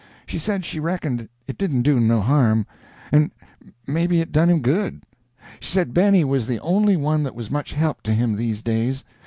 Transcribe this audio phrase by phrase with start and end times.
[0.25, 2.65] She said she reckoned it didn't do him no harm,
[3.11, 3.29] and
[3.85, 5.03] may be it done him good.
[5.59, 9.03] She said Benny was the only one that was much help to him these days.